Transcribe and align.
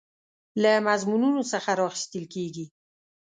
له 0.61 0.71
مضمونونو 0.87 1.41
څخه 1.51 1.69
راخیستل 1.81 2.23
کیږي. 2.33 2.65